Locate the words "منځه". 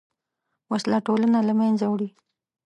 1.59-1.85